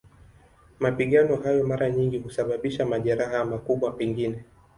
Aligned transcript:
Mapigano 0.79 1.35
hayo 1.35 1.67
mara 1.67 1.89
nyingi 1.89 2.17
husababisha 2.19 2.85
majeraha, 2.85 3.45
makubwa 3.45 3.91
pengine. 3.91 4.43